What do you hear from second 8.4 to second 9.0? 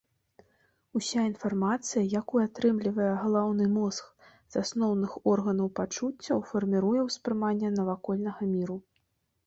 міру.